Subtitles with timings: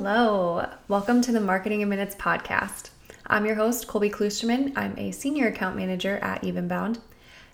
[0.00, 0.64] Hello.
[0.86, 2.90] Welcome to the Marketing in Minutes podcast.
[3.26, 4.72] I'm your host, Colby Klusterman.
[4.76, 7.00] I'm a senior account manager at Evenbound.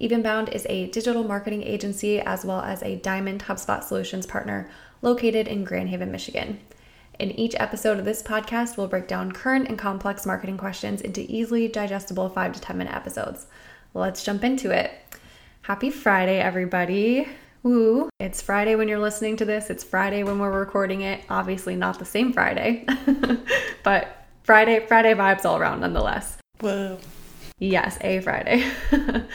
[0.00, 4.70] Evenbound is a digital marketing agency as well as a Diamond HubSpot Solutions partner
[5.02, 6.60] located in Grand Haven, Michigan.
[7.18, 11.22] In each episode of this podcast, we'll break down current and complex marketing questions into
[11.28, 13.48] easily digestible 5 to 10 minute episodes.
[13.94, 14.92] Let's jump into it.
[15.62, 17.26] Happy Friday, everybody.
[17.68, 18.08] Woo.
[18.18, 19.68] It's Friday when you're listening to this.
[19.68, 21.22] It's Friday when we're recording it.
[21.28, 22.86] Obviously not the same Friday.
[23.82, 26.38] but Friday Friday vibes all around nonetheless.
[26.60, 26.98] Whoa.
[27.58, 28.66] Yes, a Friday.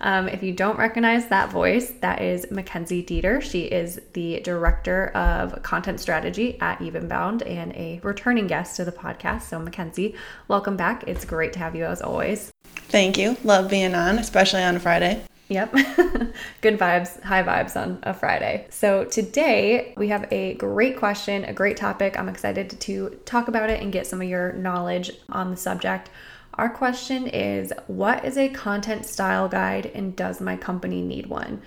[0.00, 3.42] um, if you don't recognize that voice, that is Mackenzie Deater.
[3.42, 8.92] She is the director of content strategy at Evenbound and a returning guest to the
[8.92, 9.42] podcast.
[9.42, 10.14] So, Mackenzie,
[10.48, 11.04] welcome back.
[11.06, 12.52] It's great to have you as always.
[12.88, 13.36] Thank you.
[13.44, 15.22] Love being on, especially on Friday.
[15.52, 15.72] Yep.
[16.62, 18.66] Good vibes, high vibes on a Friday.
[18.70, 22.18] So, today we have a great question, a great topic.
[22.18, 26.08] I'm excited to talk about it and get some of your knowledge on the subject.
[26.54, 31.60] Our question is What is a content style guide and does my company need one?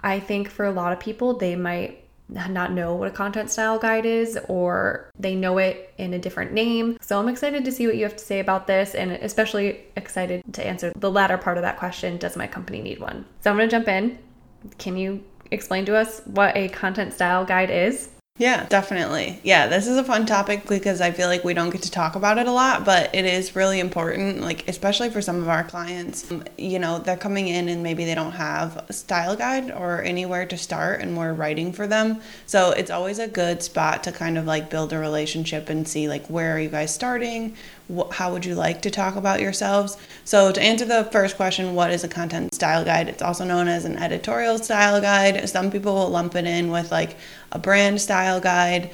[0.00, 3.78] I think for a lot of people, they might not know what a content style
[3.78, 6.96] guide is or they know it in a different name.
[7.00, 10.42] So I'm excited to see what you have to say about this and especially excited
[10.52, 13.24] to answer the latter part of that question Does my company need one?
[13.40, 14.18] So I'm going to jump in.
[14.78, 18.10] Can you explain to us what a content style guide is?
[18.36, 19.38] Yeah, definitely.
[19.44, 22.16] Yeah, this is a fun topic because I feel like we don't get to talk
[22.16, 25.62] about it a lot, but it is really important, like, especially for some of our
[25.62, 26.28] clients.
[26.32, 30.02] Um, you know, they're coming in and maybe they don't have a style guide or
[30.02, 32.20] anywhere to start, and we're writing for them.
[32.46, 36.08] So it's always a good spot to kind of like build a relationship and see,
[36.08, 37.54] like, where are you guys starting?
[38.12, 39.98] how would you like to talk about yourselves?
[40.24, 43.08] So, to answer the first question, what is a content style guide?
[43.08, 45.46] It's also known as an editorial style guide.
[45.48, 47.16] Some people will lump it in with like
[47.52, 48.90] a brand style guide.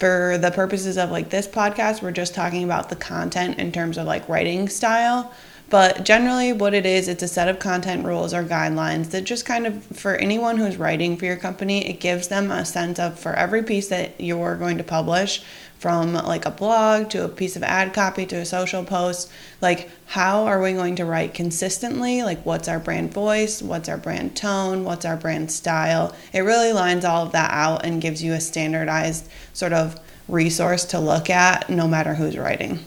[0.00, 3.96] For the purposes of like this podcast, we're just talking about the content in terms
[3.96, 5.32] of like writing style.
[5.70, 9.46] But generally, what it is, it's a set of content rules or guidelines that just
[9.46, 13.18] kind of, for anyone who's writing for your company, it gives them a sense of
[13.18, 15.42] for every piece that you're going to publish,
[15.84, 19.30] from like a blog to a piece of ad copy to a social post
[19.60, 22.22] like how are we going to write consistently?
[22.22, 23.60] Like what's our brand voice?
[23.60, 24.84] What's our brand tone?
[24.84, 26.16] What's our brand style?
[26.32, 30.86] It really lines all of that out and gives you a standardized sort of resource
[30.86, 32.78] to look at no matter who's writing.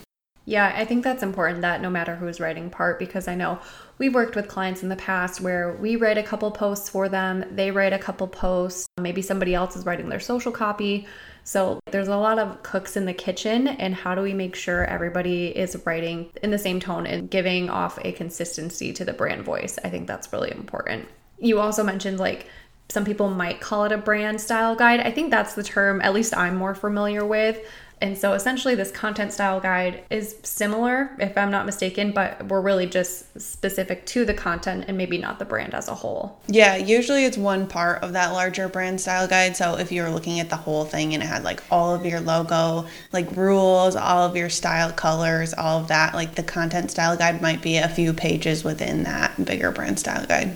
[0.46, 3.60] Yeah, I think that's important that no matter who's writing part, because I know
[3.98, 7.44] we've worked with clients in the past where we write a couple posts for them,
[7.52, 11.08] they write a couple posts, maybe somebody else is writing their social copy.
[11.44, 14.84] So there's a lot of cooks in the kitchen, and how do we make sure
[14.84, 19.46] everybody is writing in the same tone and giving off a consistency to the brand
[19.46, 19.80] voice?
[19.82, 21.08] I think that's really important.
[21.40, 22.48] You also mentioned like
[22.90, 25.00] some people might call it a brand style guide.
[25.02, 27.60] I think that's the term, at least I'm more familiar with.
[28.00, 32.62] And so essentially, this content style guide is similar, if I'm not mistaken, but we're
[32.62, 36.40] really just specific to the content and maybe not the brand as a whole.
[36.48, 39.58] Yeah, usually it's one part of that larger brand style guide.
[39.58, 42.20] So if you're looking at the whole thing and it had like all of your
[42.20, 47.18] logo, like rules, all of your style colors, all of that, like the content style
[47.18, 50.56] guide might be a few pages within that bigger brand style guide.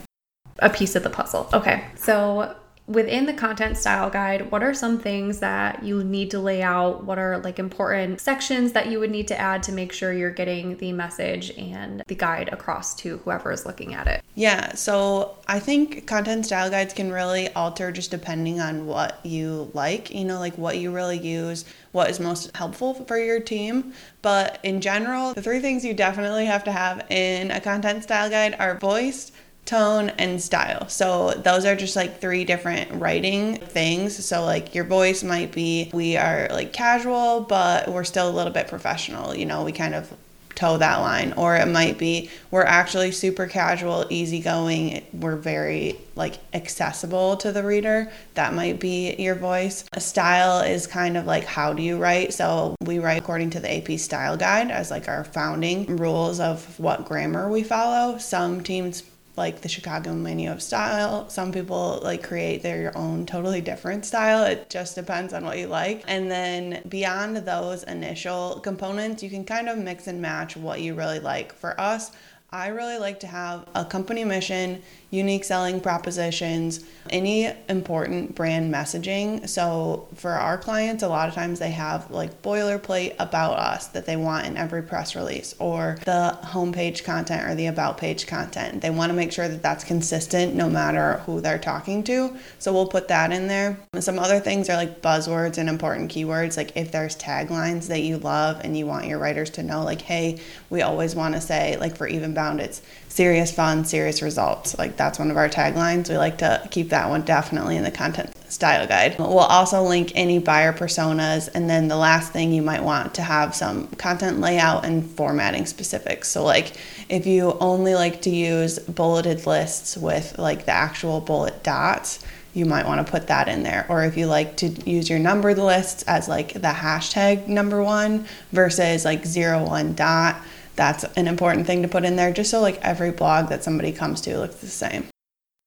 [0.62, 1.50] A piece of the puzzle.
[1.54, 1.86] Okay.
[1.96, 2.56] So
[2.88, 7.06] within the content style guide, what are some things that you need to lay out?
[7.06, 10.32] What are like important sections that you would need to add to make sure you're
[10.32, 14.24] getting the message and the guide across to whoever is looking at it?
[14.36, 19.72] Yeah, so I think content style guides can really alter just depending on what you
[19.74, 23.94] like, you know, like what you really use, what is most helpful for your team.
[24.22, 28.30] But in general, the three things you definitely have to have in a content style
[28.30, 29.32] guide are voice,
[29.66, 30.88] tone and style.
[30.90, 34.26] So those are just like three different writing things.
[34.26, 38.54] So like your voice might be we are like casual, but we're still a little
[38.54, 39.36] bit professional.
[39.36, 40.12] You know, we kind of
[40.56, 46.38] toe that line or it might be we're actually super casual easygoing we're very like
[46.54, 51.46] accessible to the reader that might be your voice a style is kind of like
[51.46, 55.08] how do you write so we write according to the ap style guide as like
[55.08, 59.04] our founding rules of what grammar we follow some teams
[59.42, 61.28] like the Chicago Manual of Style.
[61.28, 64.44] Some people like create their own totally different style.
[64.46, 66.04] It just depends on what you like.
[66.08, 70.94] And then beyond those initial components, you can kind of mix and match what you
[70.94, 71.54] really like.
[71.54, 72.12] For us,
[72.52, 79.48] I really like to have a company mission, unique selling propositions, any important brand messaging.
[79.48, 84.06] So for our clients, a lot of times they have like boilerplate about us that
[84.06, 88.82] they want in every press release or the homepage content or the about page content.
[88.82, 92.36] They want to make sure that that's consistent no matter who they're talking to.
[92.60, 93.78] So we'll put that in there.
[94.00, 96.56] Some other things are like buzzwords and important keywords.
[96.56, 100.02] Like if there's taglines that you love and you want your writers to know, like,
[100.02, 104.78] hey, we always want to say, like for Evenbound, it's serious fun, serious results.
[104.78, 106.10] Like that's one of our taglines.
[106.10, 109.18] We like to keep that one definitely in the content style guide.
[109.18, 111.50] We'll also link any buyer personas.
[111.56, 115.66] And then the last thing you might want to have some content layout and formatting
[115.66, 116.28] specifics.
[116.28, 116.74] So, like
[117.10, 122.24] if you only like to use bulleted lists with like the actual bullet dots,
[122.54, 123.88] you might want to put that in there.
[123.90, 128.28] Or if you like to use your numbered lists as like the hashtag number one
[128.52, 130.40] versus like zero one dot
[130.76, 133.92] that's an important thing to put in there just so like every blog that somebody
[133.92, 135.06] comes to looks the same.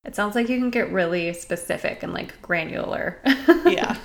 [0.04, 3.20] It sounds like you can get really specific and like granular.
[3.64, 3.96] yeah.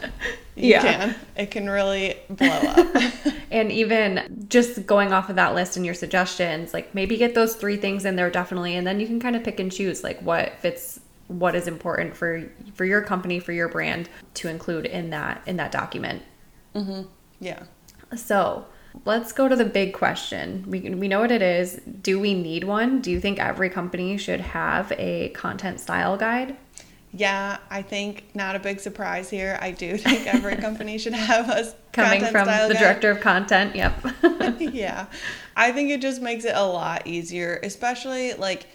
[0.55, 0.81] You yeah.
[0.81, 1.15] can.
[1.35, 2.95] It can really blow up.
[3.51, 7.55] and even just going off of that list and your suggestions, like maybe get those
[7.55, 10.21] three things in there definitely and then you can kind of pick and choose like
[10.21, 12.43] what fits what is important for
[12.73, 16.23] for your company, for your brand to include in that in that document.
[16.75, 17.07] Mhm.
[17.39, 17.63] Yeah.
[18.15, 18.65] So,
[19.05, 20.65] Let's go to the big question.
[20.67, 21.79] We, we know what it is.
[22.01, 23.01] Do we need one?
[23.01, 26.57] Do you think every company should have a content style guide?
[27.11, 29.57] Yeah, I think not a big surprise here.
[29.61, 32.77] I do think every company should have a coming from the guide.
[32.77, 33.75] director of content.
[33.75, 34.05] Yep.
[34.59, 35.07] yeah,
[35.55, 38.67] I think it just makes it a lot easier, especially like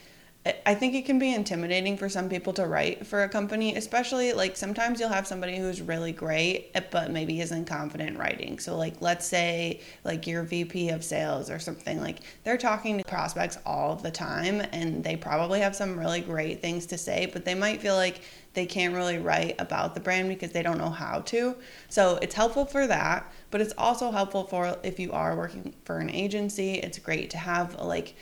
[0.67, 4.35] I think it can be intimidating for some people to write for a company, especially
[4.35, 8.58] like sometimes you'll have somebody who's really great, eh, but maybe isn't confident writing.
[8.58, 13.05] So, like, let's say, like, your VP of sales or something, like, they're talking to
[13.05, 17.46] prospects all the time and they probably have some really great things to say, but
[17.46, 18.20] they might feel like
[18.52, 21.56] they can't really write about the brand because they don't know how to.
[21.88, 25.99] So, it's helpful for that, but it's also helpful for if you are working for
[26.00, 28.14] an agency, it's great to have like,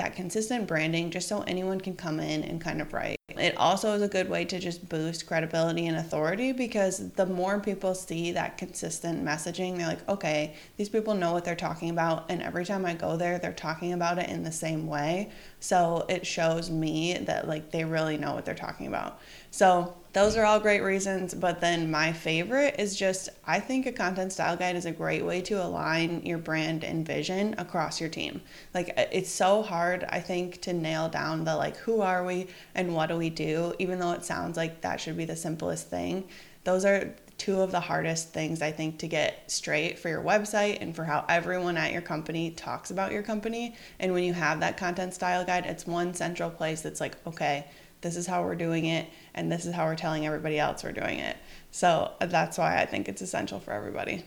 [0.00, 3.19] that consistent branding just so anyone can come in and kind of write.
[3.40, 7.58] It also is a good way to just boost credibility and authority because the more
[7.58, 12.30] people see that consistent messaging, they're like, okay, these people know what they're talking about.
[12.30, 15.30] And every time I go there, they're talking about it in the same way.
[15.60, 19.20] So it shows me that like they really know what they're talking about.
[19.50, 21.34] So those are all great reasons.
[21.34, 25.24] But then my favorite is just I think a content style guide is a great
[25.24, 28.40] way to align your brand and vision across your team.
[28.74, 32.94] Like it's so hard, I think, to nail down the like who are we and
[32.94, 36.28] what do we do, even though it sounds like that should be the simplest thing.
[36.64, 40.82] Those are two of the hardest things I think to get straight for your website
[40.82, 43.74] and for how everyone at your company talks about your company.
[43.98, 47.66] And when you have that content style guide, it's one central place that's like, okay,
[48.02, 50.92] this is how we're doing it and this is how we're telling everybody else we're
[50.92, 51.36] doing it.
[51.70, 54.22] So uh, that's why I think it's essential for everybody.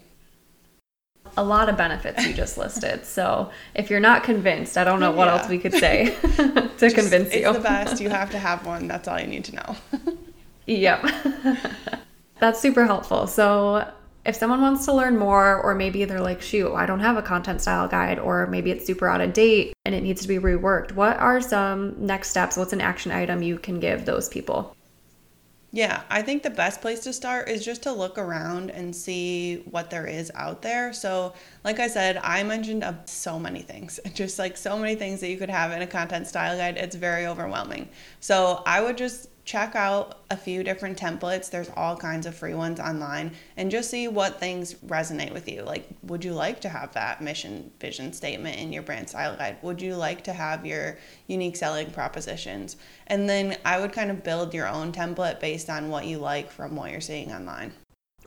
[1.36, 3.06] A lot of benefits you just listed.
[3.14, 5.38] So if you're not convinced, I don't know what yeah.
[5.38, 7.48] else we could say to just, convince you.
[7.48, 8.02] It's the best.
[8.02, 8.88] You have to have one.
[8.88, 9.76] That's all you need to know.
[10.66, 11.06] yep.
[12.40, 13.28] That's super helpful.
[13.28, 13.88] So
[14.26, 17.22] if someone wants to learn more, or maybe they're like, shoot, I don't have a
[17.22, 20.40] content style guide, or maybe it's super out of date and it needs to be
[20.40, 22.56] reworked, what are some next steps?
[22.56, 24.76] What's an action item you can give those people?
[25.76, 29.64] Yeah, I think the best place to start is just to look around and see
[29.72, 30.94] what there is out there.
[30.94, 31.34] So,
[31.64, 35.38] like I said, I mentioned so many things, just like so many things that you
[35.38, 36.78] could have in a content style guide.
[36.78, 37.90] It's very overwhelming.
[38.20, 41.50] So, I would just check out a few different templates.
[41.50, 45.64] There's all kinds of free ones online and just see what things resonate with you.
[45.64, 49.58] Like, would you like to have that mission vision statement in your brand style guide?
[49.62, 52.78] Would you like to have your unique selling propositions?
[53.08, 56.50] And then I would kind of build your own template based on what you like
[56.50, 57.74] from what you're seeing online.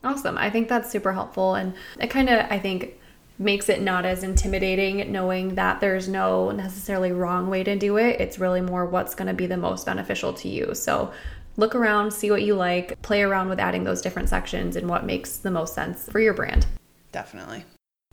[0.04, 0.36] Awesome.
[0.36, 1.54] I think that's super helpful.
[1.54, 2.95] And it kind of, I think,
[3.38, 8.20] makes it not as intimidating knowing that there's no necessarily wrong way to do it.
[8.20, 10.74] It's really more what's going to be the most beneficial to you.
[10.74, 11.12] So
[11.56, 15.04] look around, see what you like, play around with adding those different sections and what
[15.04, 16.66] makes the most sense for your brand.
[17.12, 17.64] Definitely.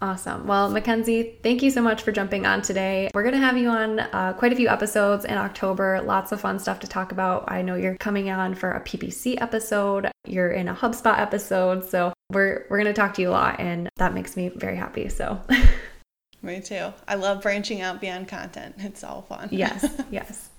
[0.01, 0.47] Awesome.
[0.47, 3.09] Well, Mackenzie, thank you so much for jumping on today.
[3.13, 6.01] We're going to have you on uh, quite a few episodes in October.
[6.01, 7.45] Lots of fun stuff to talk about.
[7.47, 11.89] I know you're coming on for a PPC episode, you're in a HubSpot episode.
[11.89, 14.75] So we're, we're going to talk to you a lot, and that makes me very
[14.75, 15.09] happy.
[15.09, 15.41] So.
[16.41, 16.93] Me too.
[17.07, 18.75] I love branching out beyond content.
[18.79, 19.47] It's all fun.
[19.51, 20.49] yes, yes.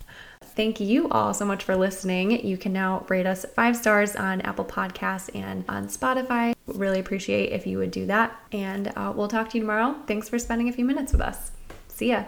[0.56, 2.47] Thank you all so much for listening.
[2.47, 6.54] You can now rate us five stars on Apple Podcasts and on Spotify.
[6.66, 8.38] Really appreciate if you would do that.
[8.52, 9.97] And uh, we'll talk to you tomorrow.
[10.06, 11.50] Thanks for spending a few minutes with us.
[11.88, 12.25] See ya.